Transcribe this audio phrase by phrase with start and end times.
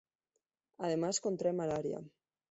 [0.79, 2.01] Además contrae malaria.